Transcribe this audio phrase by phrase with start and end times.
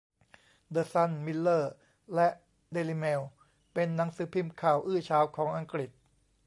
[0.71, 1.73] เดอะซัน มิลเลอร์
[2.15, 2.27] และ
[2.71, 3.21] เดลิเมล
[3.73, 5.89] เป็นหนังสือพิมพ์ข่าวอื้อฉาวของอังกฤษ